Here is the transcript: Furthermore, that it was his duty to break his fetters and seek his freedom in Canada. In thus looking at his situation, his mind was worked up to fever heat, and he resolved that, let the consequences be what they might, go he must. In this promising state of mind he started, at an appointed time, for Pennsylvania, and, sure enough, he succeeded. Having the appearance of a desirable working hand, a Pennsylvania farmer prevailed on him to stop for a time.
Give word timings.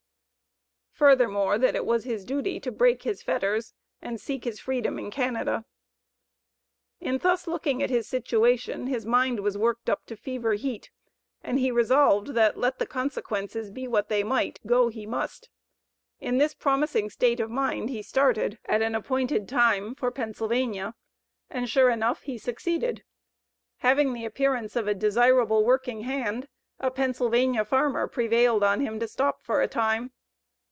Furthermore, 0.93 1.57
that 1.57 1.75
it 1.75 1.83
was 1.87 2.03
his 2.03 2.23
duty 2.23 2.59
to 2.59 2.71
break 2.71 3.01
his 3.01 3.23
fetters 3.23 3.73
and 4.03 4.21
seek 4.21 4.43
his 4.43 4.59
freedom 4.59 4.99
in 4.99 5.09
Canada. 5.09 5.65
In 6.99 7.17
thus 7.17 7.47
looking 7.47 7.81
at 7.81 7.89
his 7.89 8.07
situation, 8.07 8.85
his 8.85 9.03
mind 9.03 9.39
was 9.39 9.57
worked 9.57 9.89
up 9.89 10.05
to 10.05 10.15
fever 10.15 10.53
heat, 10.53 10.91
and 11.43 11.57
he 11.57 11.71
resolved 11.71 12.35
that, 12.35 12.55
let 12.59 12.77
the 12.77 12.85
consequences 12.85 13.71
be 13.71 13.87
what 13.87 14.09
they 14.09 14.23
might, 14.23 14.59
go 14.67 14.89
he 14.89 15.07
must. 15.07 15.49
In 16.19 16.37
this 16.37 16.53
promising 16.53 17.09
state 17.09 17.39
of 17.39 17.49
mind 17.49 17.89
he 17.89 18.03
started, 18.03 18.59
at 18.65 18.83
an 18.83 18.93
appointed 18.93 19.49
time, 19.49 19.95
for 19.95 20.11
Pennsylvania, 20.11 20.93
and, 21.49 21.67
sure 21.67 21.89
enough, 21.89 22.21
he 22.23 22.37
succeeded. 22.37 23.03
Having 23.77 24.13
the 24.13 24.25
appearance 24.25 24.75
of 24.75 24.87
a 24.87 24.93
desirable 24.93 25.65
working 25.65 26.01
hand, 26.01 26.47
a 26.79 26.91
Pennsylvania 26.91 27.65
farmer 27.65 28.05
prevailed 28.05 28.63
on 28.63 28.81
him 28.81 28.99
to 28.99 29.07
stop 29.07 29.41
for 29.41 29.61
a 29.63 29.67
time. 29.67 30.11